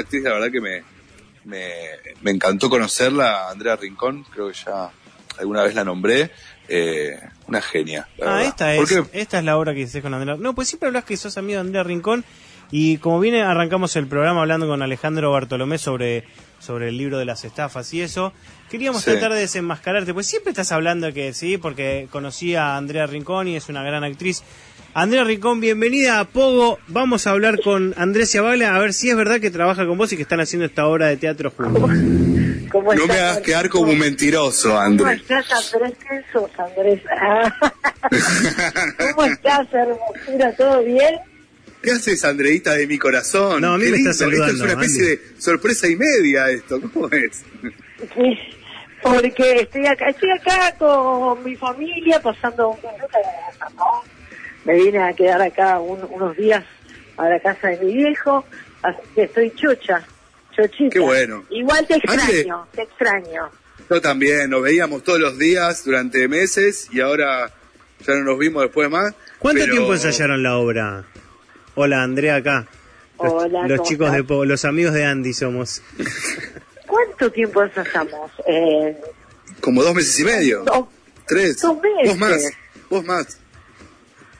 [0.00, 0.82] actriz, la verdad que me,
[1.44, 1.60] me,
[2.22, 4.90] me encantó conocerla, Andrea Rincón, creo que ya
[5.38, 6.30] alguna vez la nombré.
[6.68, 7.18] Eh,
[7.48, 8.08] una genia.
[8.16, 10.36] la Ah, esta ¿Por es, esta es la obra que hiciste con Andrea.
[10.38, 12.24] No, pues siempre hablas que sos amigo de Andrea Rincón
[12.70, 16.24] y como viene arrancamos el programa hablando con Alejandro Bartolomé sobre,
[16.60, 18.32] sobre el libro de las estafas y eso,
[18.70, 19.10] queríamos Sí.
[19.10, 23.48] tratar de desenmascararte, pues siempre estás hablando de que sí, porque conocí a Andrea Rincón
[23.48, 24.42] y es una gran actriz.
[24.94, 26.78] Andrea Rincón, bienvenida a Pogo.
[26.88, 30.12] Vamos a hablar con Andrés Ciabaglia a ver si es verdad que trabaja con vos
[30.12, 31.90] y que están haciendo esta obra de teatro juntos.
[32.70, 35.20] ¿Cómo No me estás, hagas quedar como un mentiroso, ¿Cómo Andrés.
[35.22, 35.94] estás, Andrés?
[36.06, 37.00] ¿Quién sos, Andrés?
[37.10, 37.54] Ah.
[39.14, 40.56] ¿Cómo estás, hermosura?
[40.56, 41.14] ¿Todo bien?
[41.82, 43.62] ¿Qué haces, Andreita de mi corazón?
[43.62, 45.16] No, a mí Qué me lindo, está Esto es saludando, una especie Andy.
[45.16, 46.80] de sorpresa y media esto.
[46.92, 47.42] ¿Cómo es?
[48.14, 48.38] Sí,
[49.02, 52.76] porque estoy acá, estoy acá con mi familia pasando un.
[54.64, 56.64] Me vine a quedar acá un- unos días
[57.16, 58.44] a la casa de mi viejo,
[58.82, 60.02] así que estoy chocha,
[60.56, 60.90] chochita.
[60.92, 61.44] Qué bueno.
[61.50, 63.50] Igual te extraño, te extraño.
[63.90, 67.50] Yo también, nos veíamos todos los días durante meses y ahora
[68.06, 69.14] ya no nos vimos después más.
[69.38, 71.04] ¿Cuánto pero- tiempo ensayaron la obra?
[71.74, 72.66] Hola, Andrea acá.
[73.22, 74.28] Los, Hola, los ¿cómo chicos estás?
[74.40, 75.82] de los amigos de Andy somos.
[76.86, 78.30] ¿Cuánto tiempo ensayamos?
[78.46, 78.96] Eh,
[79.60, 80.62] Como dos meses y medio.
[80.64, 80.86] dos,
[81.26, 81.60] Tres.
[81.60, 82.08] dos meses.
[82.08, 82.52] Vos más.
[82.90, 83.38] Vos más.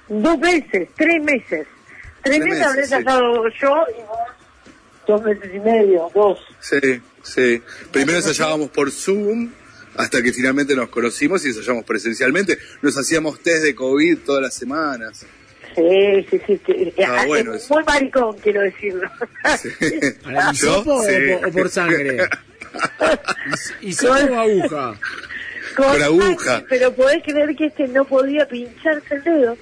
[0.09, 1.67] Dos meses, tres meses.
[2.23, 2.95] Tres, Tres meses habré sí.
[2.95, 4.19] ensayado yo y vos
[5.07, 6.39] dos meses y medio, dos.
[6.61, 6.79] Sí,
[7.23, 7.63] sí.
[7.91, 9.51] Primero ensayábamos por Zoom
[9.97, 12.59] hasta que finalmente nos conocimos y ensayamos presencialmente.
[12.81, 15.27] Nos hacíamos test de COVID todas las semanas.
[15.75, 16.61] Sí, sí, sí.
[16.67, 16.93] sí.
[17.05, 19.11] Ah, Eh, bueno, es muy maricón, quiero decirlo.
[19.61, 19.69] Sí.
[20.27, 21.13] ¿A la Yo, hisopo o sí.
[21.41, 22.17] por- o por sangre?
[23.81, 24.95] ¿Hisopo o aguja?
[25.77, 26.65] Con aguja.
[26.69, 29.57] Pero podés creer que este no podía pincharse el dedo.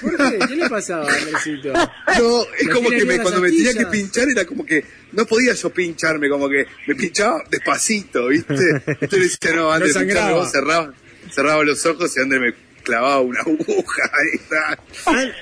[0.00, 0.38] ¿Por qué?
[0.48, 1.72] ¿Qué le pasaba, Andresito?
[1.72, 5.26] No, es ¿Lo como que me, cuando me tenía que pinchar era como que no
[5.26, 8.54] podía yo pincharme, como que me pinchaba despacito, ¿viste?
[8.86, 10.32] Entonces decía, no, sangraba.
[10.32, 10.94] vos cerraba,
[11.30, 13.62] cerraba los ojos y Andrés me clavaba una aguja.
[14.12, 14.78] Ahí está.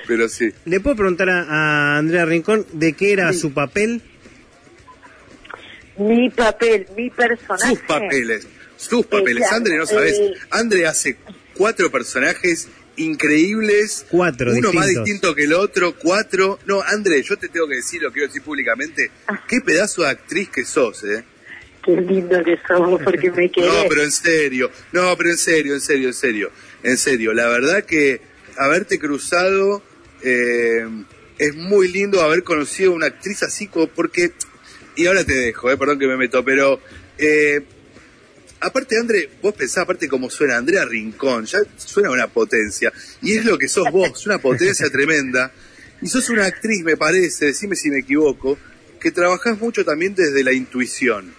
[0.07, 0.51] Pero sí.
[0.65, 4.01] ¿Le puedo preguntar a, a Andrea Rincón de qué era su papel?
[5.97, 7.75] Mi papel, mi personaje.
[7.75, 9.43] Sus papeles, sus papeles.
[9.43, 11.17] claro, André, no sabes, eh, André hace
[11.53, 14.05] cuatro personajes increíbles.
[14.09, 16.59] Cuatro Uno más distinto que el otro, cuatro.
[16.65, 19.43] No, André, yo te tengo que decir, lo quiero decir públicamente, Ah.
[19.47, 21.23] qué pedazo de actriz que sos, ¿eh?
[21.83, 23.65] Qué lindo que somos porque me quedé.
[23.67, 26.51] No, pero en serio, no, pero en serio, en serio, en serio,
[26.83, 27.33] en serio.
[27.33, 28.21] La verdad que
[28.57, 29.81] haberte cruzado
[30.23, 30.85] eh,
[31.39, 34.31] es muy lindo haber conocido una actriz así como porque,
[34.95, 36.79] y ahora te dejo, eh, perdón que me meto, pero
[37.17, 37.61] eh,
[38.61, 43.43] aparte André, vos pensás aparte cómo suena Andrea Rincón, ya suena una potencia, y es
[43.45, 45.51] lo que sos vos, una potencia tremenda,
[46.01, 48.57] y sos una actriz, me parece, decime si me equivoco,
[48.99, 51.33] que trabajás mucho también desde la intuición.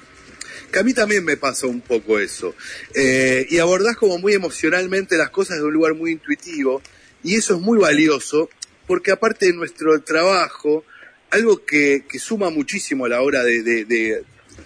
[0.72, 2.54] Que a mí también me pasa un poco eso.
[2.94, 6.82] Eh, y abordás como muy emocionalmente las cosas de un lugar muy intuitivo,
[7.22, 8.50] y eso es muy valioso,
[8.86, 10.84] porque aparte de nuestro trabajo,
[11.30, 14.24] algo que, suma muchísimo a la hora de-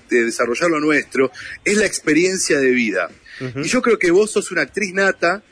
[0.08, 1.30] de desarrollar lo nuestro,
[1.64, 3.10] es la experiencia de vida.
[3.40, 5.42] Y yo creo que vos sos una actriz nata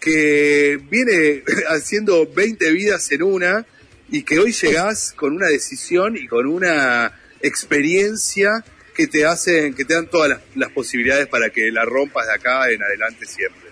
[0.00, 3.66] que viene haciendo 20 vidas en una
[4.10, 8.64] y que hoy llegás con una decisión y con una experiencia
[8.94, 12.34] que te hacen, que te dan todas las, las posibilidades para que la rompas de
[12.34, 13.68] acá en adelante siempre.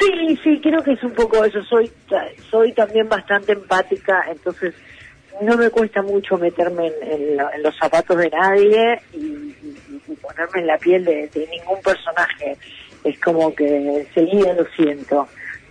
[0.00, 1.62] Sí, sí, creo que es un poco eso.
[1.64, 1.90] Soy,
[2.50, 4.74] soy también bastante empática, entonces
[5.42, 10.14] no me cuesta mucho meterme en, en en los zapatos de nadie y, y- y
[10.16, 12.56] ponerme en la piel de, de ningún personaje.
[13.04, 13.66] Es como que
[13.98, 15.28] enseguida lo siento.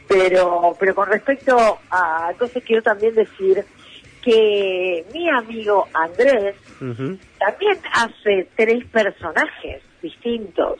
[0.07, 3.63] Pero, pero con respecto a, entonces quiero también decir
[4.21, 6.55] que mi amigo Andrés
[7.39, 10.79] también hace tres personajes distintos.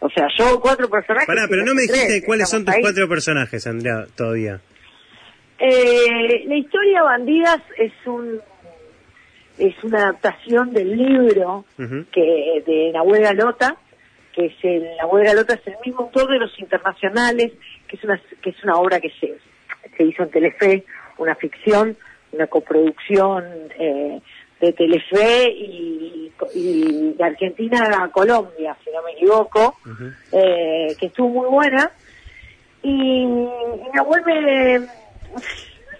[0.00, 1.26] O sea, yo cuatro personajes.
[1.26, 2.80] Pará, pero no me tres, dijiste cuáles son tus ahí.
[2.82, 4.60] cuatro personajes, Andrea, todavía.
[5.58, 8.40] Eh, la historia Bandidas es un
[9.56, 13.76] es una adaptación del libro que de Nahuel Galota,
[14.32, 17.52] que es el Nahuel Galota es el mismo autor de Los Internacionales,
[17.86, 19.38] que es una que es una obra que se,
[19.96, 20.84] se hizo en Telefe,
[21.18, 21.96] una ficción,
[22.32, 23.44] una coproducción
[23.78, 24.20] eh,
[24.60, 29.76] de Telefe y, y de Argentina a Colombia, si no me equivoco,
[30.32, 31.92] eh, que estuvo muy buena.
[32.82, 35.03] Y, y Nahuel me...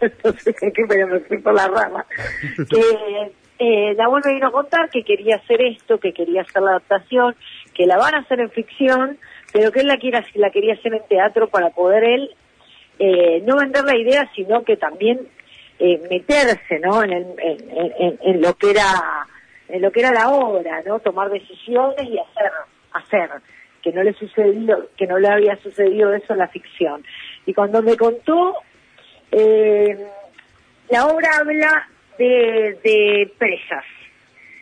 [0.74, 2.06] qué, pero me fui por la rama.
[2.70, 6.70] Que eh, Nahuel me vino a contar que quería hacer esto, que quería hacer la
[6.72, 7.36] adaptación,
[7.72, 9.18] que la van a hacer en ficción,
[9.52, 12.30] pero que él la, quiera, la quería hacer en teatro para poder él
[12.98, 15.20] eh, no vender la idea, sino que también
[15.78, 17.02] eh, meterse, ¿no?
[17.02, 19.26] En, en, en, lo que era
[19.68, 21.00] en lo que era la obra, ¿no?
[21.00, 22.52] Tomar decisiones y hacer,
[22.92, 23.30] hacer
[23.82, 27.04] que no le sucedió, que no le había sucedido eso en la ficción.
[27.44, 28.54] Y cuando me contó,
[29.36, 30.06] eh,
[30.90, 31.88] la obra habla
[32.18, 33.84] de, de presas,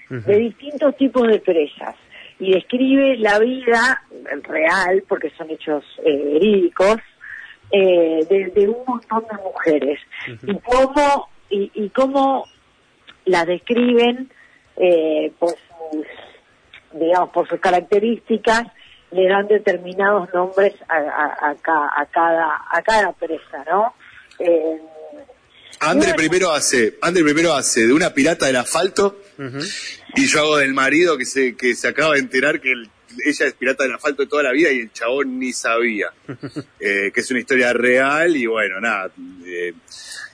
[0.09, 1.97] de distintos tipos de presas,
[2.39, 4.03] y describe la vida
[4.43, 6.97] real, porque son hechos eh, verídicos,
[7.71, 10.01] eh, de, un montón de mujeres,
[10.43, 12.45] y cómo, y, y cómo
[13.25, 14.31] la describen
[14.77, 16.07] eh, por sus,
[16.93, 18.65] digamos, por sus características,
[19.11, 21.55] le dan determinados nombres a, a,
[22.11, 23.93] cada a cada presa, ¿no?
[24.45, 24.81] Eh,
[25.81, 29.21] André primero hace, André primero hace de una pirata del asfalto
[30.15, 32.73] y yo hago del marido que se que se acaba de enterar que
[33.25, 36.09] ella es pirata del asfalto toda la vida y el chabón ni sabía.
[36.85, 39.13] Eh, que es una historia real y bueno nada
[39.47, 39.73] eh,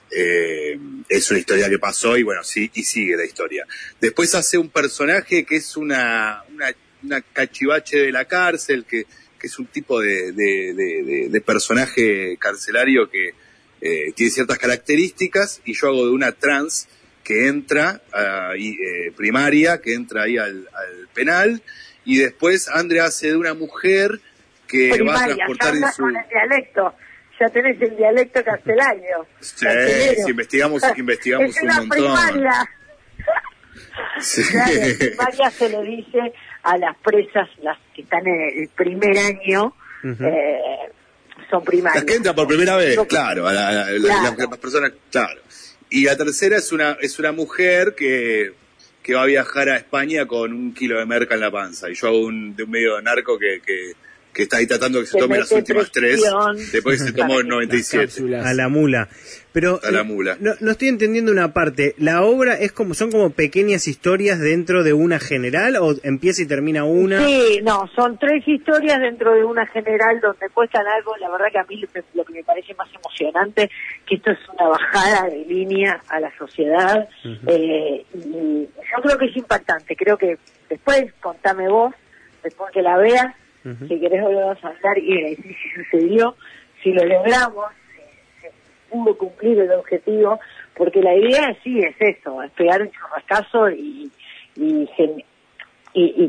[0.09, 3.65] eh, es una historia que pasó y bueno sí y sigue la historia.
[3.99, 6.73] Después hace un personaje que es una, una
[7.03, 9.05] una cachivache de la cárcel, que,
[9.39, 13.33] que es un tipo de, de, personaje carcelario que
[13.81, 16.87] eh, tiene ciertas características, y yo hago de una trans
[17.23, 18.01] que entra,
[18.57, 20.67] eh, primaria, que entra ahí al,
[21.13, 21.61] penal,
[22.05, 24.19] y después Andrea hace de una mujer
[24.67, 26.07] que va a transportar en su...
[26.07, 26.95] el dialecto
[27.39, 29.25] ya tenés el dialecto carcelario.
[29.39, 29.65] Sí,
[30.23, 31.89] si investigamos, investigamos un montón.
[31.89, 32.69] Primaria.
[34.19, 34.41] Sí.
[34.99, 36.33] primaria se le dice
[36.63, 39.73] a las presas, las que están en el primer año,
[40.03, 40.91] eh,
[41.49, 42.03] son primarias.
[42.03, 45.41] Las que entran por primera vez, claro, a las personas, claro.
[45.89, 48.53] Y la tercera es una, es una mujer que,
[49.01, 51.89] que va a viajar a España con un kilo de merca en la panza.
[51.89, 53.93] Y yo hago un, de un medio narco que, que
[54.39, 56.23] que está ahí tratando que se tome las últimas tres,
[56.71, 58.37] después se tomó el 97.
[58.37, 59.09] A la mula.
[59.51, 60.37] Pero a la mula.
[60.39, 61.93] No, no, estoy entendiendo una parte.
[61.97, 66.45] ¿La obra es como son como pequeñas historias dentro de una general o empieza y
[66.45, 67.25] termina una?
[67.25, 71.17] Sí, no, son tres historias dentro de una general donde cuestan algo.
[71.17, 71.83] La verdad que a mí
[72.13, 73.69] lo que me parece más emocionante
[74.05, 77.09] que esto es una bajada de línea a la sociedad.
[77.47, 79.97] eh, y yo creo que es impactante.
[79.97, 80.37] Creo que
[80.69, 81.93] después, contame vos,
[82.41, 86.35] después que la veas, si querés volvemos a hablar y si sucedió,
[86.81, 87.65] si lo logramos,
[88.41, 88.47] si,
[88.89, 90.39] pudo cumplir el objetivo,
[90.75, 94.11] porque la idea sí es eso, es pegar un churrascazo y,
[94.55, 94.87] y,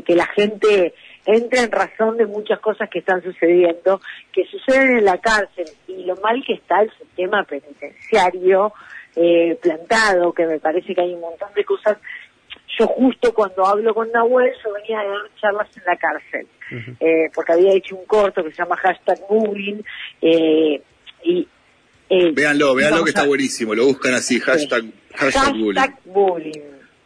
[0.01, 0.93] que la gente
[1.25, 4.01] entre en razón de muchas cosas que están sucediendo,
[4.33, 8.73] que suceden en la cárcel y lo mal que está el sistema penitenciario
[9.15, 11.97] eh, plantado, que me parece que hay un montón de cosas
[12.77, 16.47] yo justo cuando hablo con Nahuel, yo venía a dar charlas en la cárcel,
[16.99, 19.81] eh, porque había hecho un corto que se llama hashtag bullying,
[20.21, 20.81] eh,
[21.23, 21.47] y...
[22.09, 24.83] Eh, véanlo, véanlo que está buenísimo, lo buscan así, hashtag,
[25.15, 26.59] hashtag, bullying.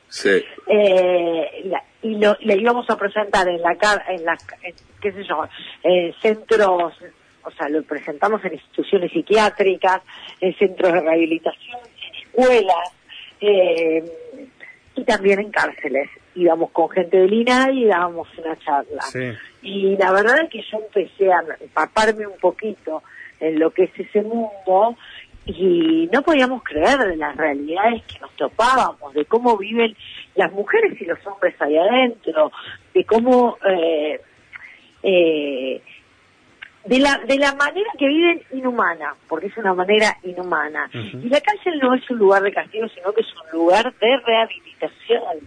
[0.09, 0.43] Sí.
[0.67, 1.71] Eh,
[2.01, 3.77] y lo, le íbamos a presentar en la,
[4.09, 4.37] en la
[5.01, 5.47] qué sé yo,
[5.83, 6.93] en centros,
[7.43, 10.01] o sea, lo presentamos en instituciones psiquiátricas,
[10.41, 12.91] en centros de rehabilitación, en escuelas,
[13.41, 14.03] eh,
[14.95, 16.09] y también en cárceles.
[16.35, 19.03] Íbamos con gente del INAI y dábamos una charla.
[19.61, 23.03] Y la verdad es que yo empecé a empaparme un poquito
[23.39, 24.95] en lo que es ese mundo
[25.45, 29.95] y no podíamos creer de las realidades que nos topábamos, de cómo viven
[30.35, 32.51] las mujeres y los hombres ahí adentro,
[32.93, 34.19] de cómo eh,
[35.03, 35.81] eh,
[36.85, 40.89] de la, de la manera que viven inhumana, porque es una manera inhumana.
[40.93, 44.17] Y la cárcel no es un lugar de castigo, sino que es un lugar de
[44.17, 45.39] rehabilitación.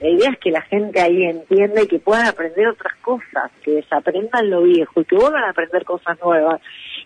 [0.00, 3.72] La idea es que la gente ahí entienda y que puedan aprender otras cosas, que
[3.72, 6.60] desaprendan lo viejo y que vuelvan a aprender cosas nuevas.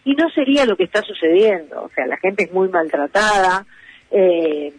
[0.05, 1.83] Y no sería lo que está sucediendo.
[1.83, 3.67] O sea, la gente es muy maltratada,
[4.11, 4.73] eh,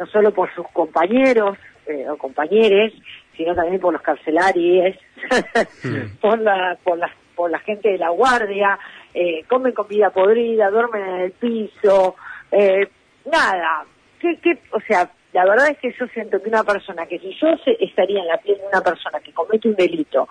[0.00, 2.92] no solo por sus compañeros eh, o compañeros,
[3.36, 4.96] sino también por los carcelarios,
[6.20, 8.78] por, la, por las por la gente de la guardia,
[9.14, 12.16] eh, comen comida podrida, duermen en el piso,
[12.50, 12.88] eh,
[13.30, 13.84] nada.
[14.20, 17.34] ¿Qué, qué, o sea, la verdad es que yo siento que una persona que si
[17.40, 17.48] yo
[17.80, 20.28] estaría en la piel de una persona que comete un delito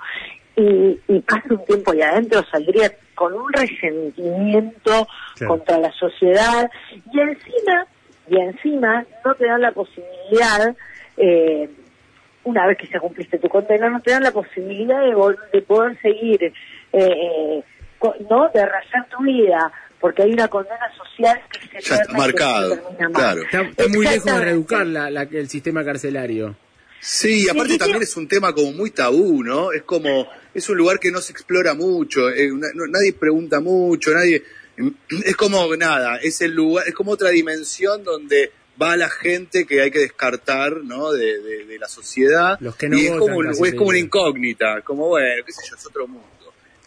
[0.56, 5.08] y, y pasa un tiempo ahí adentro, saldría con un resentimiento
[5.48, 6.70] contra la sociedad
[7.12, 7.88] y encima,
[8.30, 10.76] y encima no te dan la posibilidad
[11.18, 11.70] eh,
[12.44, 15.16] una vez que se cumpliste tu condena, no te dan la posibilidad de,
[15.54, 16.54] de poder seguir
[16.94, 17.64] eh,
[18.30, 18.50] ¿no?
[18.50, 23.44] de rayar tu vida, porque hay una condena social que se ya está marcado, claro.
[23.44, 26.56] Está, muy lejos de reeducar la, el sistema carcelario.
[27.00, 29.72] Sí, aparte también es un tema como muy tabú, ¿no?
[29.72, 32.50] Es como, es un lugar que no se explora mucho, eh,
[32.90, 34.44] nadie pregunta mucho, nadie,
[35.26, 39.82] es como nada, es el lugar, es como otra dimensión donde va la gente que
[39.82, 41.12] hay que descartar, ¿no?
[41.12, 42.58] De, de, la sociedad.
[42.60, 45.76] Los que no y es como, es como una incógnita, como bueno, qué sé yo,
[45.76, 46.28] es otro mundo.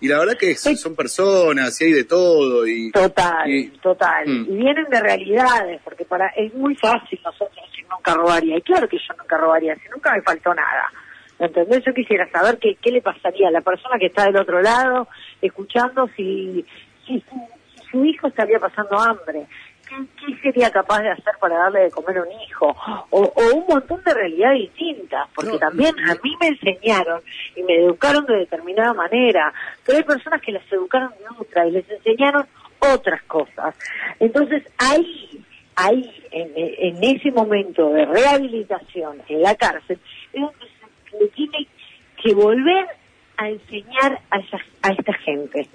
[0.05, 2.67] Y la verdad que son personas y hay de todo.
[2.67, 4.29] y Total, total.
[4.29, 4.53] Mm.
[4.53, 8.59] Y vienen de realidades, porque para es muy fácil nosotros decir nunca robaría.
[8.59, 10.93] Y claro que yo nunca robaría, si nunca me faltó nada.
[11.39, 11.85] ¿Entendés?
[11.87, 15.09] Yo quisiera saber qué, qué le pasaría a la persona que está del otro lado,
[15.41, 16.67] escuchando si,
[17.07, 17.25] si,
[17.91, 19.47] su hijo estaría pasando hambre.
[20.19, 22.77] ¿Qué, sería capaz de hacer para darle de comer a un hijo?
[23.11, 27.21] O, un montón de realidades distintas, porque también a mí me enseñaron
[27.57, 29.53] y me educaron de determinada manera,
[29.85, 32.47] pero hay personas que las educaron de otra y les enseñaron
[32.79, 33.77] otras cosas.
[34.19, 35.45] Entonces ahí,
[35.77, 39.99] ahí, en, en ese momento de rehabilitación en la cárcel,
[40.33, 40.67] es donde
[41.21, 41.67] le tiene
[42.23, 42.87] que volver
[43.37, 44.37] a enseñar a,
[44.83, 45.69] a esta gente.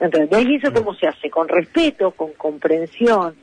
[0.00, 1.30] Entonces, ¿y eso cómo se hace?
[1.30, 3.34] Con respeto, con comprensión,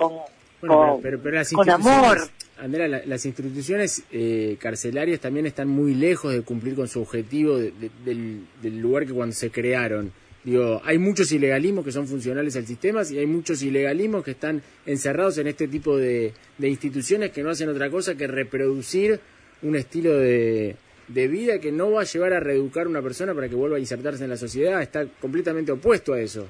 [0.00, 0.12] con,
[0.60, 2.18] con, amor.
[2.58, 8.46] Andrea, las instituciones eh, carcelarias también están muy lejos de cumplir con su objetivo del,
[8.62, 10.12] lugar que cuando se crearon.
[10.44, 14.62] Digo, hay muchos ilegalismos que son funcionales al sistema y hay muchos ilegalismos que están
[14.86, 19.20] encerrados en este tipo de instituciones que no hacen otra cosa que reproducir
[19.62, 20.76] un estilo de,
[21.12, 23.76] de vida que no va a llevar a reeducar a una persona para que vuelva
[23.76, 26.46] a insertarse en la sociedad, está completamente opuesto a eso.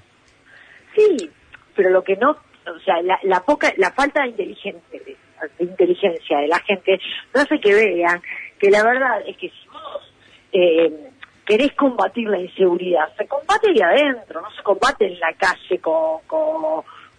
[0.95, 1.31] Sí,
[1.75, 2.37] pero lo que no,
[2.75, 5.17] o sea, la, poca, la falta de inteligencia, de,
[5.65, 7.01] inteligencia de la gente
[7.35, 8.21] no hace que vean
[8.59, 10.15] que la verdad es que si vos
[10.53, 11.11] eh,
[11.47, 16.21] querés combatir la inseguridad, se combate ahí adentro, no se combate en la calle con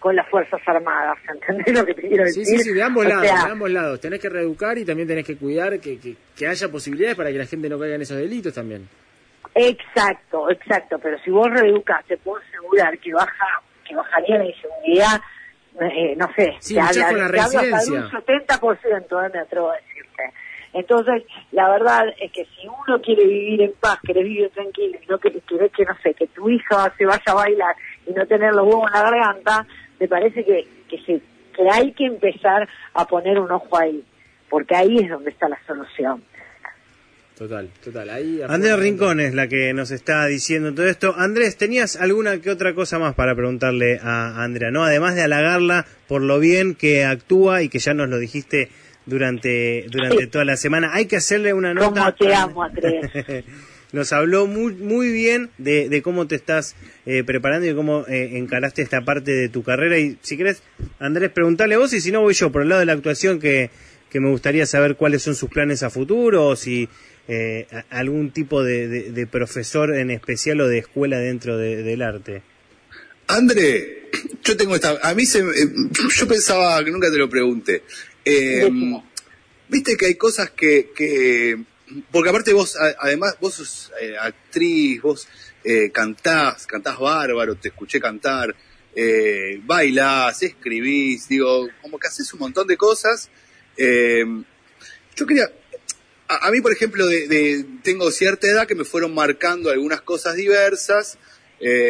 [0.02, 2.44] con las Fuerzas Armadas, ¿entendés lo que te quiero decir?
[2.44, 4.00] Sí, sí, sí, de ambos lados, de ambos lados.
[4.00, 7.46] Tenés que reeducar y también tenés que cuidar que, que, haya posibilidades para que la
[7.46, 8.88] gente no caiga en esos delitos también.
[9.54, 15.20] Exacto, exacto, pero si vos reeducás, te puedo asegurar que baja que bajaría la inseguridad,
[15.80, 19.76] eh, no sé, sí, te habla, con la te un 70%, eh, me atrevo a
[19.76, 20.32] decirte.
[20.74, 25.06] Entonces, la verdad es que si uno quiere vivir en paz, quiere vivir tranquilo y
[25.06, 27.76] no que, querés que, no sé, que tu hija se vaya a bailar
[28.06, 29.66] y no tener los huevos en la garganta,
[30.00, 34.02] me parece que, que, que hay que empezar a poner un ojo ahí,
[34.48, 36.22] porque ahí es donde está la solución.
[37.42, 38.08] Total, total.
[38.08, 41.12] Ahí Andrea Rincón es la que nos está diciendo todo esto.
[41.16, 44.70] Andrés, ¿tenías alguna que otra cosa más para preguntarle a Andrea?
[44.70, 44.84] ¿no?
[44.84, 48.68] Además de halagarla por lo bien que actúa y que ya nos lo dijiste
[49.06, 51.88] durante durante toda la semana, hay que hacerle una nota.
[51.88, 53.10] ¿Cómo te amo, Andrés?
[53.92, 58.82] nos habló muy, muy bien de, cómo te estás eh, preparando y cómo eh, encaraste
[58.82, 59.98] esta parte de tu carrera.
[59.98, 60.62] Y si querés,
[61.00, 63.40] Andrés, preguntarle a vos y si no voy yo por el lado de la actuación
[63.40, 63.70] que,
[64.12, 66.86] que me gustaría saber cuáles son sus planes a futuro o si
[67.28, 72.42] eh, algún tipo de, profesor en especial o de escuela dentro del arte.
[73.28, 74.10] André,
[74.42, 74.98] yo tengo esta...
[75.02, 75.42] A mí se,
[76.16, 77.82] yo pensaba que nunca te lo pregunté.
[79.68, 81.58] Viste que hay cosas que, que
[82.10, 85.28] porque aparte vos, además, vos sos eh, actriz, vos
[85.64, 88.54] eh, cantás, cantás bárbaro, te escuché cantar,
[88.94, 93.30] eh, bailás, escribís, digo, como que haces un montón de cosas.
[93.76, 94.24] Eh,
[95.16, 95.50] yo quería,
[96.40, 101.18] a, mí por ejemplo, de, tengo cierta edad que me fueron marcando algunas cosas diversas,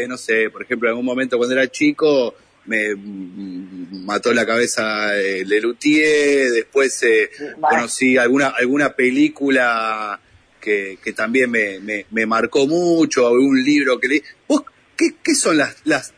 [0.08, 2.34] no sé, por ejemplo, en algún momento cuando era chico,
[2.64, 7.30] me mató la cabeza el Lelutier, después eh,
[7.60, 10.20] conocí alguna, alguna película
[10.60, 14.22] que, que también me, me, marcó mucho, un libro que leí.
[14.46, 14.62] ¿Vos
[14.96, 16.12] qué, qué son las, las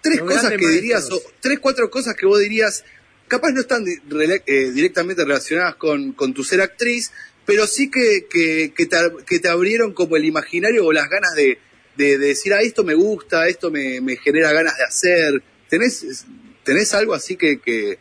[0.00, 2.84] tres cosas que dirías, o tres, cuatro cosas que vos dirías,
[3.28, 7.12] capaz no están eh, directamente relacionadas con, con tu ser actriz,
[7.46, 11.34] pero sí que, que, que, te, que te abrieron como el imaginario o las ganas
[11.34, 11.58] de,
[11.96, 15.42] de, decir, ah, esto me gusta, esto me, me genera ganas de hacer.
[15.68, 16.26] ¿Tenés,
[16.62, 17.98] tenés algo así que, que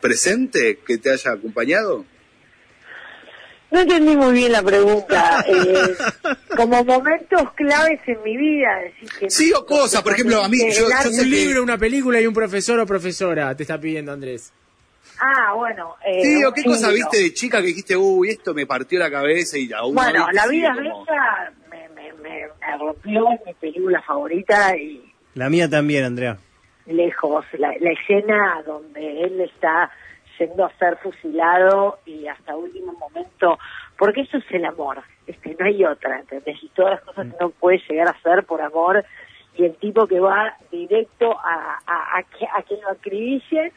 [0.00, 2.04] presente que te haya acompañado?
[3.70, 5.44] No entendí muy bien la pregunta.
[5.60, 5.96] Eh,
[6.56, 8.78] como momentos claves en mi vida.
[8.82, 10.58] Decir que sí, o cosas, por ejemplo, a mí.
[10.72, 14.52] Yo, un libro, una película y un profesor o profesora te está pidiendo Andrés.
[15.20, 15.96] Ah, bueno.
[16.04, 19.10] Eh, sí, o qué cosa viste de chica que dijiste, uy, esto me partió la
[19.10, 19.94] cabeza y aún.
[19.94, 21.52] Bueno, La vida es bella
[22.22, 22.48] me,
[22.78, 25.12] rompió, es mi película favorita y...
[25.34, 26.38] La mía también, Andrea.
[26.86, 29.90] Lejos, la, escena donde él está
[30.38, 33.58] yendo a ser fusilado y hasta último momento,
[33.98, 36.56] porque eso es el amor, este, no hay otra, ¿entendés?
[36.62, 39.04] Y todas las cosas que no puede llegar a hacer por amor
[39.56, 43.72] y el tipo que va directo a, a, que, a que lo acribille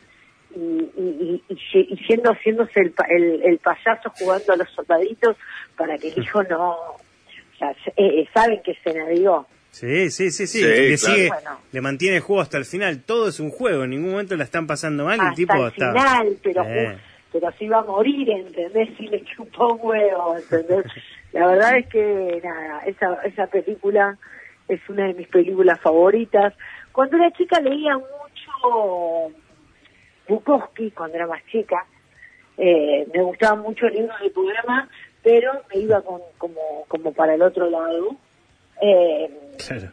[0.56, 5.36] y, y, y, yendo haciéndose el, el, el, payaso jugando a los soldaditos
[5.78, 6.76] para que el hijo no,
[7.62, 10.60] eh, eh, saben que se navegó, Sí, sí, sí, sí.
[10.60, 10.98] Sí, le, claro.
[11.16, 11.60] sigue, Bueno.
[11.72, 13.02] le mantiene el juego hasta el final.
[13.04, 13.86] Todo es un juego.
[13.86, 15.18] En ningún momento la están pasando mal.
[15.18, 15.92] y el hasta tipo el está.
[15.94, 16.98] final, pero, Eh.
[17.32, 18.90] pero se iba a morir, ¿entendés?
[18.98, 20.86] Si le chupó un huevo, ¿entendés?
[21.32, 24.16] La verdad es que, nada, esa, esa película
[24.68, 26.54] es una de mis películas favoritas.
[26.92, 29.34] Cuando era chica leía mucho
[30.28, 31.86] Bukowski, cuando era más chica.
[32.58, 34.88] Eh, me gustaban mucho libros de poema,
[35.24, 38.16] pero me iba con, como, como para el otro lado.
[38.82, 39.30] Eh,
[39.68, 39.90] Claro.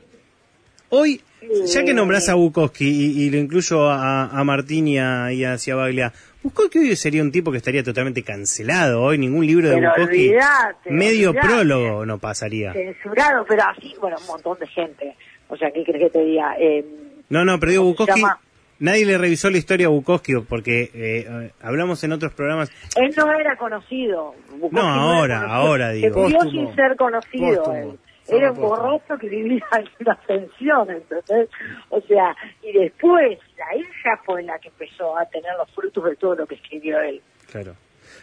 [0.92, 1.20] Hoy,
[1.66, 5.44] ya que nombrás a Bukowski y, y lo incluyo a, a Martín y a, y
[5.44, 9.00] a Ciabaglia, Bukowski hoy sería un tipo que estaría totalmente cancelado.
[9.02, 11.46] Hoy ningún libro de Pero Bukowski, olvidate, medio olvidate.
[11.49, 12.72] prólogo no pasaría.
[12.72, 15.14] censurado, pero así, bueno, un montón de gente.
[15.49, 16.56] O sea, ¿qué crees que te diga?
[16.58, 16.84] Eh,
[17.28, 18.40] No, no, pero digo, ¿Cómo se Bukowski, llama?
[18.80, 22.70] Nadie le revisó la historia a Bukowski porque eh, hablamos en otros programas.
[22.96, 24.34] él no era conocido.
[24.50, 25.54] Bukowski No, ahora, conocido.
[25.56, 26.14] ahora digo.
[26.28, 27.56] Se murió sin ser conocido.
[27.62, 27.76] Póstumo.
[27.92, 27.99] él.
[28.28, 31.49] Era un borracho que vivía en una pensión, ¿entendés?
[31.88, 36.14] O sea, y después la hija fue la que empezó a tener los frutos de
[36.16, 37.20] todo lo que escribió él.
[37.50, 37.75] Claro.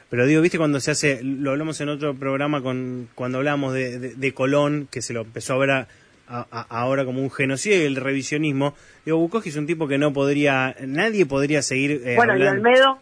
[0.09, 3.99] Pero digo, viste cuando se hace, lo hablamos en otro programa con cuando hablamos de,
[3.99, 5.87] de- de Colón, que se lo empezó a ver a-
[6.27, 8.75] a- a- ahora como un genocidio y el revisionismo.
[9.05, 12.69] Digo, Bukowski es un tipo que no podría, nadie podría seguir eh, bueno, y hablando.
[12.69, 12.99] Olmedo,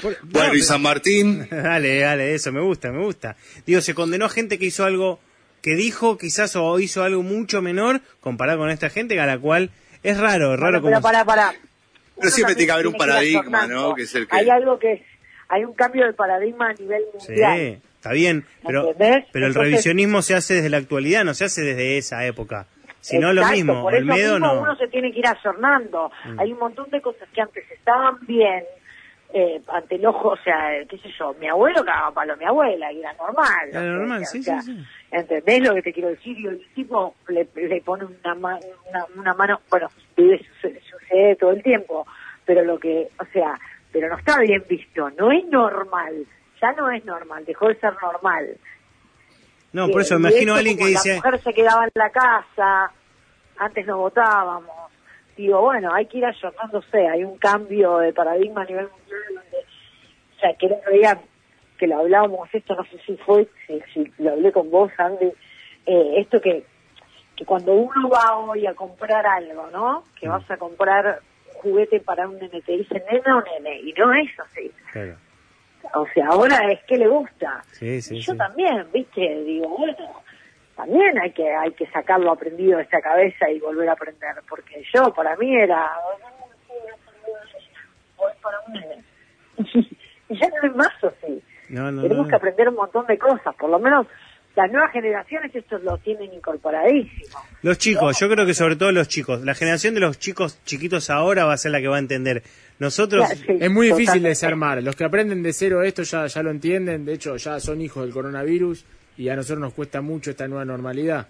[0.00, 3.36] Por- Bueno, no, y San Martín, Dale, dale, eso me gusta, me gusta.
[3.66, 5.18] Digo, se condenó a gente que hizo algo,
[5.60, 9.70] que dijo quizás o hizo algo mucho menor comparado con esta gente a la cual
[10.04, 10.90] es raro, es raro Bueno, como...
[10.92, 11.54] pero para, para.
[12.16, 13.94] Pero siempre tiene que haber un paradigma, ¿no?
[13.94, 15.00] Que es el que- Hay algo que es,
[15.48, 17.58] hay un cambio de paradigma a nivel mundial.
[17.80, 19.26] Sí, está bien, pero, ¿Entendés?
[19.32, 22.66] pero el Entonces- revisionismo se hace desde la actualidad, no se hace desde esa época.
[23.00, 24.54] Si no, lo mismo, por eso Olmedo mismo no.
[24.56, 24.62] Mm.
[24.62, 26.10] uno se tiene que ir ayornando.
[26.38, 28.64] Hay un montón de cosas que antes estaban bien,
[29.32, 32.36] eh, ante el ojo, o sea, eh, qué sé yo, mi abuelo cagaba palo a
[32.36, 33.68] mi abuela, y era normal.
[33.70, 34.84] Era o sea, normal, o sí, sea, sí, sí.
[35.10, 36.38] ¿Entendés lo que te quiero decir?
[36.38, 38.58] Y el tipo le, le pone una, ma-
[38.90, 42.06] una, una mano, bueno, vive, sucede, sucede todo el tiempo,
[42.44, 43.54] pero lo que, o sea,
[43.92, 46.26] pero no está bien visto, no es normal,
[46.60, 48.56] ya no es normal, dejó de ser normal.
[49.72, 52.10] No, por eso me imagino a alguien que dice, La mujer se quedaba en la
[52.10, 52.90] casa,
[53.58, 54.90] antes no votábamos.
[55.36, 59.58] Digo, bueno, hay que ir ayornándose, hay un cambio de paradigma a nivel mundial donde,
[60.36, 61.20] o sea, que el otro día
[61.78, 65.26] que lo hablábamos, esto no sé si fue, si, si lo hablé con vos, Andy,
[65.86, 66.64] eh, esto que,
[67.36, 70.02] que cuando uno va hoy a comprar algo, ¿no?
[70.18, 70.30] Que Mm.
[70.30, 71.20] vas a comprar
[71.54, 74.72] juguete para un nene, te dicen nena o nene, y no es así.
[74.92, 75.16] Claro.
[75.94, 77.62] O sea, ahora es que le gusta.
[77.72, 78.38] Sí, sí, y yo sí.
[78.38, 80.22] también, viste, digo, bueno,
[80.76, 84.82] también hay que hay que sacarlo aprendido de esta cabeza y volver a aprender, porque
[84.94, 85.90] yo, para mí era,
[90.28, 91.42] y ya no es más así.
[91.68, 92.30] No, no, Tenemos no.
[92.30, 94.06] que aprender un montón de cosas, por lo menos
[94.56, 97.38] las nuevas generaciones esto lo tienen incorporadísimo.
[97.62, 101.10] Los chicos, yo creo que sobre todo los chicos, la generación de los chicos chiquitos
[101.10, 102.42] ahora va a ser la que va a entender.
[102.78, 104.28] Nosotros, sí, Es muy difícil totalmente.
[104.28, 104.82] desarmar.
[104.82, 107.04] Los que aprenden de cero esto ya, ya lo entienden.
[107.04, 108.84] De hecho, ya son hijos del coronavirus
[109.16, 111.26] y a nosotros nos cuesta mucho esta nueva normalidad.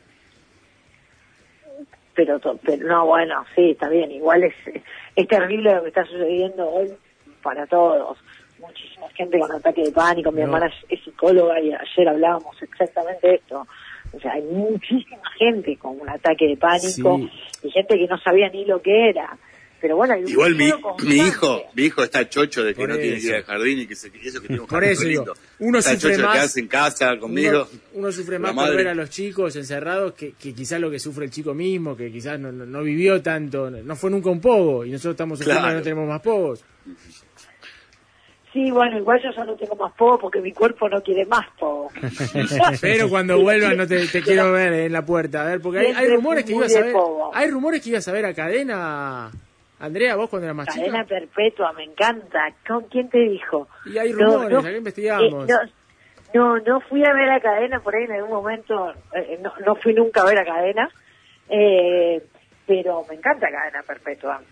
[2.14, 4.54] pero, pero no, bueno, sí, está bien, igual es,
[5.14, 6.90] es terrible lo que está sucediendo hoy
[7.42, 8.18] para todos.
[8.58, 10.46] Muchísima gente con ataque de pánico, mi No.
[10.46, 13.64] hermana es, es psicóloga y ayer hablábamos exactamente de esto.
[14.12, 17.30] O sea, hay muchísima gente con un ataque de pánico Sí.
[17.62, 19.38] y gente que no sabía ni lo que era.
[19.80, 20.72] Pero bueno, hay un igual mi,
[21.04, 23.78] mi hijo, mi hijo está chocho de que Por no tiene que ir al jardín
[23.78, 25.40] y que, se, que eso que tiene un Por jardín eso digo, lindo.
[25.60, 27.68] uno está sufre chocho de más- quedarse en casa conmigo.
[27.70, 30.98] Uno, uno sufre más por ver a los chicos encerrados que, que quizás lo que
[30.98, 34.40] sufre el chico mismo, que quizás no, no, no vivió tanto, no fue nunca un
[34.40, 35.74] pogo y nosotros estamos sufriendo Claro.
[35.76, 36.64] y no tenemos más pogos.
[38.52, 41.46] Sí, bueno, igual yo ya no tengo más poco porque mi cuerpo no quiere más
[41.58, 41.92] poco.
[42.80, 45.86] Pero cuando vuelvas no te, te quiero ver en la puerta, a ver, porque hay,
[45.92, 47.30] hay rumores que ibas a ver, pogo.
[47.34, 49.30] hay rumores que ibas a ver a cadena,
[49.80, 51.06] Andrea, vos cuando eras más Cadena chica.
[51.06, 52.40] perpetua, me encanta.
[52.66, 53.68] ¿Con quién te dijo?
[53.86, 55.48] Y hay No, rumores, no, acá investigamos.
[55.48, 55.52] eh,
[56.34, 59.52] no, no, no fui a ver a cadena por ahí en algún momento, eh, no,
[59.64, 60.90] no fui nunca a ver a cadena,
[61.48, 62.22] eh,
[62.66, 64.42] pero me encanta cadena perpetua.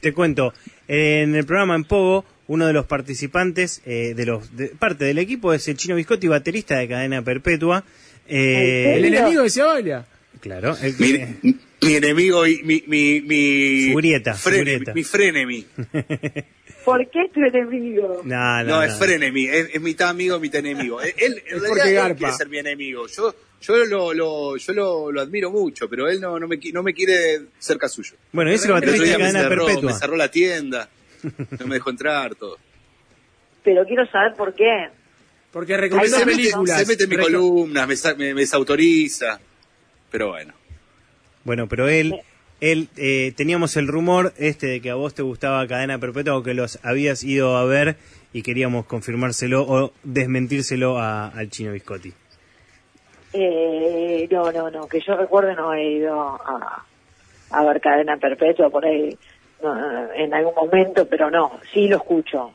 [0.00, 0.52] te cuento,
[0.88, 5.18] en el programa en Pogo, uno de los participantes, eh, de los de, parte del
[5.18, 7.82] equipo es el Chino Biscotti, baterista de Cadena Perpetua.
[8.28, 10.04] Eh, el enemigo de Ciabalia.
[10.44, 11.34] Claro, el Mi, que-
[11.82, 13.92] mi enemigo y mi, mi, mi,
[14.34, 14.94] frene- grieta.
[14.94, 15.66] mi frenemy.
[16.84, 18.20] ¿Por qué tu enemigo?
[18.24, 18.82] no, no, No, no.
[18.82, 21.00] es frenemy, es, es mitad amigo, mitad enemigo.
[21.00, 23.06] Él, él, en Es realidad, porque él quiere ser mi enemigo.
[23.08, 26.72] Yo, yo lo, lo, yo lo, lo admiro mucho, pero él no, no, me, qui-
[26.74, 28.12] no me quiere cerca suyo.
[28.32, 29.92] Bueno, es baterista de día me Cadena cerró, Perpetua.
[29.92, 30.88] me cerró la tienda,
[31.58, 32.58] no me dejó entrar, todo.
[33.64, 34.88] Pero quiero saber por qué.
[35.52, 36.80] Porque recomienda se, mete, películas.
[36.80, 37.30] se mete en mis Reco-
[37.86, 39.40] me, sa- me, me desautoriza.
[40.14, 40.54] Pero bueno.
[41.42, 42.14] Bueno, pero él,
[42.60, 46.42] él eh, teníamos el rumor este de que a vos te gustaba Cadena Perpetua o
[46.44, 47.96] que los habías ido a ver
[48.32, 52.12] y queríamos confirmárselo o desmentírselo a- al chino Biscotti.
[53.32, 56.84] Eh, no, no, no, que yo recuerde no he ido a,
[57.50, 59.18] a ver cadena perpetua por ahí
[59.64, 62.52] no, en algún momento, pero no, sí lo escucho.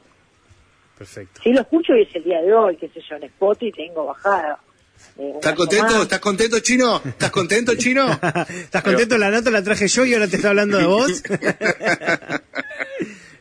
[0.98, 1.42] Perfecto.
[1.44, 4.06] Sí lo escucho y es el día de hoy, qué sé yo, en Spotify tengo
[4.06, 4.60] bajado.
[5.18, 5.94] Eh, ¿Estás contento?
[5.94, 6.02] más.
[6.04, 7.02] ¿Estás contento, chino?
[7.04, 8.08] ¿Estás contento, chino?
[8.50, 9.18] ¿Estás contento?
[9.18, 11.24] La nota la traje yo y ahora te está hablando de vos.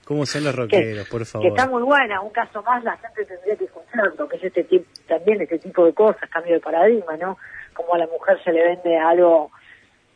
[0.04, 1.48] ¿Cómo son los que, rockeros, por que favor?
[1.48, 4.86] está muy buena, un caso más la gente tendría que escucharlo, que es este tipo,
[5.06, 7.36] también este tipo de cosas, cambio de paradigma, ¿no?
[7.74, 9.50] Como a la mujer se le vende algo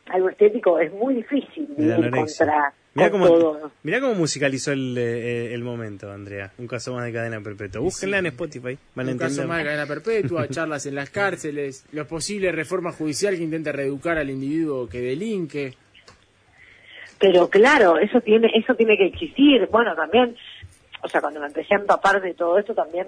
[0.07, 3.71] algo estético, es muy difícil De contra Mirá cómo, todo.
[3.85, 6.53] mirá cómo musicalizó el, eh, el momento, Andrea.
[6.59, 7.81] Un caso más de cadena perpetua.
[7.81, 8.77] Búsquenla en Spotify.
[8.95, 12.95] Van a Un caso más de cadena perpetua, charlas en las cárceles, los posibles reformas
[12.97, 15.75] judicial que intenta reeducar al individuo que delinque.
[17.19, 19.67] Pero claro, eso tiene, eso tiene que existir.
[19.71, 20.37] Bueno, también,
[21.03, 23.07] o sea, cuando me empecé a empapar de todo esto, también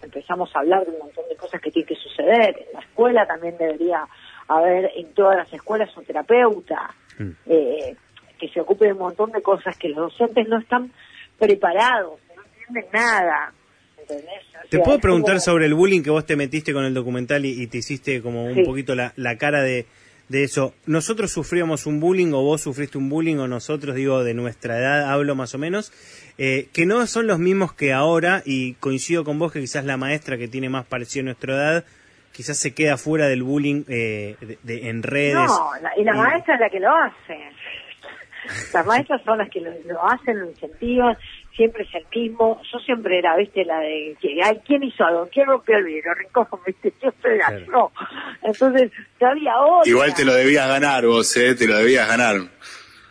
[0.00, 2.56] empezamos a hablar de un montón de cosas que tienen que suceder.
[2.68, 4.06] En la escuela también debería
[4.46, 7.30] haber, en todas las escuelas, un terapeuta Mm.
[7.46, 7.96] eh,
[8.38, 10.92] que se ocupe de un montón de cosas que los docentes no están
[11.38, 13.52] preparados, no entienden nada.
[14.00, 14.26] ¿entendés?
[14.64, 17.44] O Te puedo preguntar como- sobre el bullying que vos te metiste con el documental
[17.44, 18.62] y, y te hiciste como un Sí.
[18.64, 19.86] poquito la, la cara de,
[20.28, 20.74] de eso.
[20.86, 25.10] ¿Nosotros sufríamos un bullying o vos sufriste un bullying o nosotros, digo, de nuestra edad,
[25.12, 25.92] hablo más o menos,
[26.38, 29.96] eh, que no son los mismos que ahora y coincido con vos que quizás la
[29.98, 31.84] maestra que tiene más parecido a nuestra edad
[32.32, 35.34] quizás se queda fuera del bullying eh, de- de- en redes.
[35.34, 37.36] No, la- y la Y- maestra es la que lo hace.
[38.74, 41.16] Las maestras son las que lo, lo hacen, lo incentivan,
[41.56, 42.60] siempre es el mismo.
[42.72, 45.28] Yo siempre era, viste, la de que, ay, ¿quién hizo algo?
[45.32, 46.14] ¿Quién rompió el vidrio?
[46.14, 47.66] Rincón, viste, siempre era Claro.
[47.66, 47.92] yo.
[48.42, 49.90] Entonces, no había otra.
[49.90, 51.54] Igual te lo debías ganar vos, ¿eh?
[51.54, 52.36] Te lo debías ganar.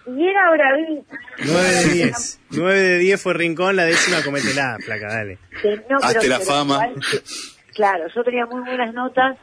[0.07, 1.15] Y era bravita.
[1.45, 2.39] 9 de 10.
[2.51, 5.37] 9 de 10 fue Rincón, la décima cométela, placa, dale.
[5.61, 6.73] Que no, Hazte pero- la pero fama.
[6.87, 9.37] igual que- claro, yo tenía muy buenas notas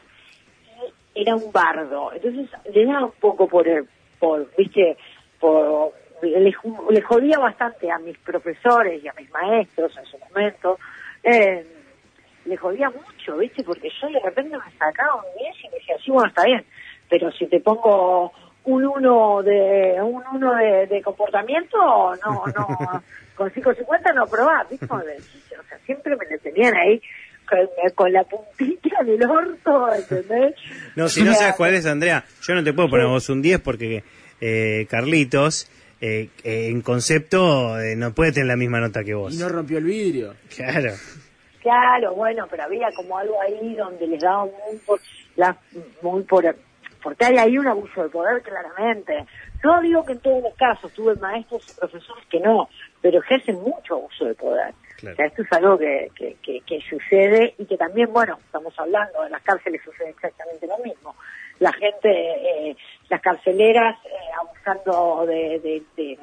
[1.13, 2.11] y era un bardo.
[2.13, 3.87] Entonces le daba un poco por, el-
[4.19, 4.97] por viste,
[5.45, 6.51] por le,
[6.89, 10.79] le jodía bastante a mis profesores y a mis maestros en su momento.
[11.23, 11.65] Eh,
[12.45, 13.63] le jodía mucho, ¿viste?
[13.63, 16.63] Porque yo de repente me sacaba un 10 y me decía, sí, bueno, está bien,
[17.09, 18.31] pero si te pongo
[18.65, 21.77] un 1 de un uno de, de comportamiento,
[22.23, 23.03] no, no,
[23.35, 24.85] con 5.50 no probás, ¿viste?
[24.85, 25.01] O
[25.67, 27.01] sea, siempre me lo tenían ahí
[27.49, 27.59] con,
[27.95, 30.55] con la puntita del orto, ¿entendés?
[30.95, 33.41] No, si no O sabes cuál es, Andrea, yo no te puedo poner vos un
[33.41, 34.03] 10 porque
[34.45, 35.67] eh, Carlitos,
[36.01, 39.33] eh, eh, en concepto, eh, no puede tener la misma nota que vos.
[39.33, 40.35] Y no rompió el vidrio.
[40.55, 40.93] Claro.
[41.61, 44.99] Claro, bueno, pero había como algo ahí donde les daba muy por,
[45.35, 45.57] la,
[46.03, 46.55] muy por,
[47.01, 49.25] porque hay ahí un abuso de poder claramente.
[49.63, 52.69] No digo que en todos los casos, tuve maestros y profesores que no,
[53.01, 54.75] pero ejercen mucho abuso de poder.
[54.97, 55.13] Claro.
[55.13, 58.73] O sea, esto es algo que, que, que, que sucede y que también, bueno, estamos
[58.77, 61.15] hablando, en las cárceles sucede exactamente lo mismo.
[61.59, 62.75] La gente, eh,
[63.09, 66.19] las carceleras eh, abusando de, de, de-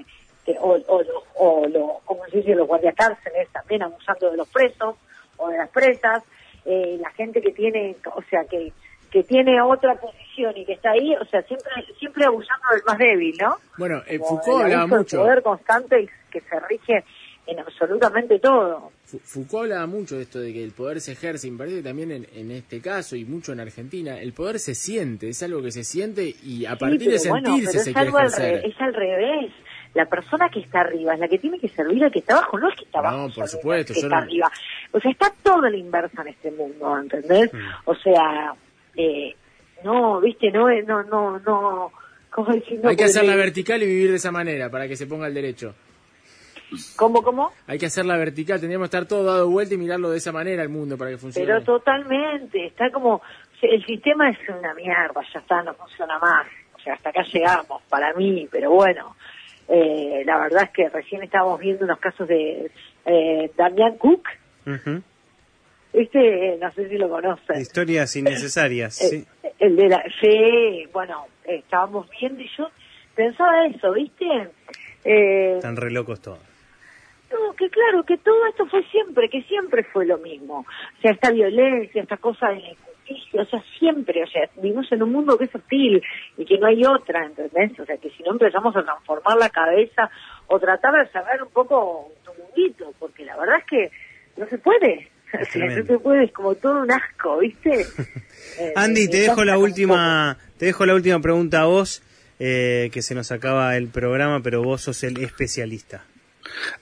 [0.47, 4.49] de- o, o, los- o lo- como se dice, los guardiacárceles también abusando de los
[4.49, 4.97] presos
[5.39, 6.23] o de las presas,
[6.65, 8.73] eh, la gente que tiene, o sea, que,
[9.11, 12.99] que tiene otra posición y que está ahí, o sea, siempre siempre abusando del más
[12.99, 13.57] débil, ¿no?
[13.79, 15.19] Bueno, eh, Foucault el hablaba mucho.
[15.19, 17.05] poder constante que se rige
[17.47, 18.93] en absolutamente todo.
[19.25, 21.83] Foucault hablaba mucho de esto de que el poder se ejerce, y me parece que
[21.83, 25.61] también en, en este caso y mucho en Argentina, el poder se siente, es algo
[25.63, 28.07] que se siente y a Sí, partir de pero bueno, sentirse pero se es quiere
[28.09, 29.53] algo al, re- es al revés.
[29.95, 32.59] La persona que está arriba es la que tiene que servir al que está abajo,
[32.59, 33.35] no es que está No, abajo.
[33.35, 34.51] por supuesto, el que yo está no- arriba.
[34.93, 37.53] O sea, está todo la inversa en este mundo, ¿entendés?
[37.53, 37.59] Mm.
[37.85, 38.55] O sea,
[38.97, 39.35] eh,
[39.85, 41.93] no, viste, no, no, no, no,
[42.31, 42.81] ¿cómo decir?
[42.83, 45.35] No Hay que hacerla vertical y vivir de esa manera para que se ponga el
[45.35, 45.75] derecho.
[46.97, 47.53] ¿Cómo, cómo?
[47.67, 50.63] Hay que hacerla vertical, tendríamos que estar todo dado vuelta y mirarlo de esa manera
[50.63, 51.47] el mundo para que funcione.
[51.47, 53.23] Pero totalmente, está como,
[53.61, 56.47] el sistema es una mierda, ya está, no funciona más.
[56.75, 59.15] O sea, hasta acá llegamos, para mí, pero bueno,
[59.69, 62.71] eh, la verdad es que recién estábamos viendo unos casos de
[63.07, 64.25] eh, Damián Cook,
[65.93, 67.61] este, no sé si lo conocen.
[67.61, 69.27] Historias innecesarias, Eh, sí.
[69.59, 72.69] El de la, sí, bueno, eh, estábamos viendo y yo
[73.15, 74.25] pensaba eso, ¿viste?
[75.05, 76.39] Eh, Están re locos todos.
[77.63, 80.67] Que claro, que todo esto fue siempre, que siempre fue lo mismo.
[80.99, 84.91] O sea, esta violencia, esta cosa de la injusticia, o sea, siempre, o sea, vivimos
[84.91, 86.03] en un mundo que es hostil
[86.37, 87.79] y que no hay otra, ¿entendés?
[87.79, 90.11] O sea, que si no empezamos a transformar la cabeza
[90.49, 93.91] o tratar de cerrar un poco tu mundito, porque la verdad es que
[94.39, 95.13] no se puede.
[95.41, 97.87] O sea, no se puede, es como todo un asco, ¿viste?
[98.59, 102.03] Eh, Andy, te dejo la última, te dejo la última pregunta a vos.
[102.41, 106.05] eh, que se nos acaba el programa, pero vos sos el especialista.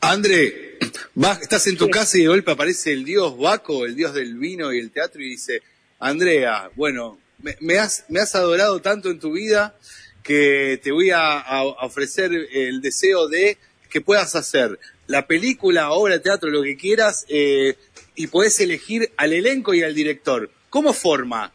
[0.00, 0.78] André,
[1.14, 4.34] vas, estás en tu casa y de golpe aparece el dios Baco, el dios del
[4.34, 5.62] vino y el teatro, y dice,
[5.98, 9.76] Andrea, bueno, me, me has, me has adorado tanto en tu vida
[10.22, 16.14] que te voy a, a ofrecer el deseo de que puedas hacer la película, obra
[16.14, 17.76] de teatro, lo que quieras, eh,
[18.14, 20.50] y podés elegir al elenco y al director.
[20.70, 21.52] ¿Cómo forma?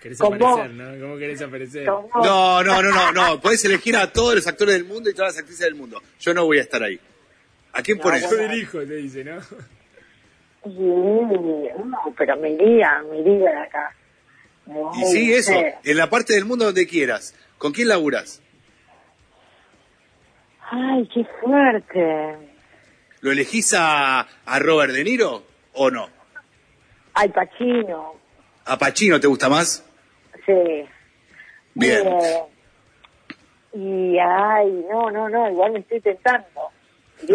[0.00, 1.00] ¿Querés Con aparecer, no?
[1.00, 1.86] ¿Cómo querés aparecer?
[1.86, 2.08] No,
[2.62, 3.40] no, no, no, no.
[3.40, 6.00] Podés elegir a todos los actores del mundo y todas las actrices del mundo.
[6.20, 7.00] Yo no voy a estar ahí.
[7.74, 8.22] ¿A quién No, pones?
[8.30, 9.40] Yo dirijo, te dice, ¿no?
[10.66, 13.94] No, pero me iría, me iría de acá.
[14.94, 15.74] Y sí, no eso, sé.
[15.84, 17.34] en la parte del mundo donde quieras.
[17.58, 18.40] ¿Con quién laburas?
[20.70, 22.36] Ay, qué fuerte.
[23.20, 26.08] ¿Lo elegís a, a Robert De Niro o no?
[27.14, 28.14] Ay, Pachino.
[28.64, 29.84] ¿A Pacino te gusta más?
[30.46, 30.86] Sí.
[31.74, 32.06] Bien.
[32.06, 32.42] Eh,
[33.74, 36.70] y ay, no, no, no, igual me estoy tentando.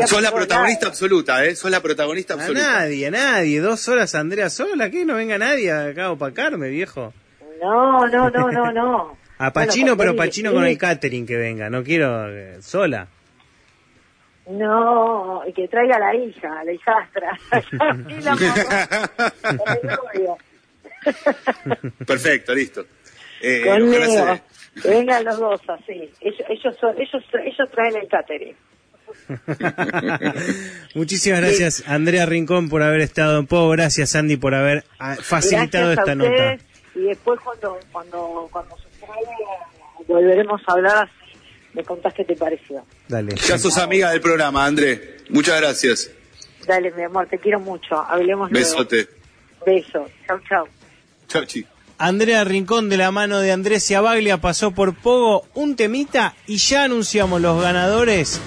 [0.08, 1.56] Sos la protagonista absoluta, ¿eh?
[1.56, 2.80] Sos la protagonista A absoluta.
[2.80, 3.60] nadie, a nadie.
[3.60, 7.14] Dos horas Andrea sola, que no venga nadie acá a opacarme, viejo.
[7.62, 9.18] No, no, no, no, no.
[9.42, 13.08] A Pachino, Bueno, pero Pachino con el catering que venga, no quiero eh, sola.
[14.50, 17.40] No, y que traiga a la hija, a la hijastra.
[18.10, 20.40] y la mamá.
[22.06, 22.86] Perfecto, listo.
[23.42, 24.36] Eh, Con ojalá Leo.
[24.76, 26.12] se- Que vengan los dos así.
[26.22, 28.56] Ellos, ellos, son, ellos, ellos traen el catering.
[30.96, 33.70] Muchísimas gracias, Andrea Rincón, por haber estado en Pogo.
[33.70, 36.58] Gracias, Andy, por haber ah, facilitado Gracias a esta nota.
[36.96, 39.32] Y después cuando, cuando, cuando se traiga,
[40.08, 41.14] volveremos a hablar así.
[41.74, 42.84] Me contás qué te pareció.
[43.08, 43.36] Dale.
[43.36, 45.18] Ya sos amiga del programa, André.
[45.30, 46.12] Muchas gracias.
[46.66, 48.02] Dale, mi amor, te quiero mucho.
[48.02, 48.68] Hablemos luego.
[48.68, 49.08] Besote.
[49.66, 50.08] Beso.
[50.26, 50.68] Chau, chau.
[51.28, 51.66] Chau, chi.
[52.00, 56.86] Andrea Rincón de la mano de Andrés Baglia pasó por Pogo un temita y ya
[56.86, 58.40] anunciamos los ganadores